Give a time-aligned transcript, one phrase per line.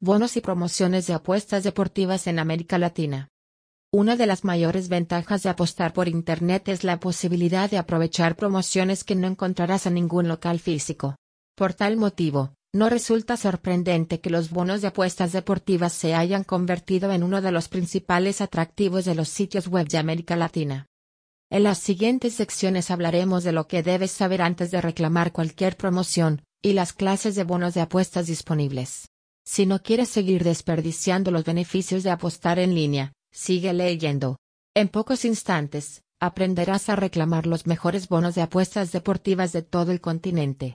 [0.00, 3.28] bonos y promociones de apuestas deportivas en América Latina.
[3.90, 9.04] Una de las mayores ventajas de apostar por Internet es la posibilidad de aprovechar promociones
[9.04, 11.16] que no encontrarás en ningún local físico.
[11.56, 17.10] Por tal motivo, no resulta sorprendente que los bonos de apuestas deportivas se hayan convertido
[17.12, 20.86] en uno de los principales atractivos de los sitios web de América Latina.
[21.48, 26.42] En las siguientes secciones hablaremos de lo que debes saber antes de reclamar cualquier promoción,
[26.60, 29.08] y las clases de bonos de apuestas disponibles.
[29.48, 34.38] Si no quieres seguir desperdiciando los beneficios de apostar en línea, sigue leyendo.
[34.74, 40.00] En pocos instantes, aprenderás a reclamar los mejores bonos de apuestas deportivas de todo el
[40.00, 40.74] continente.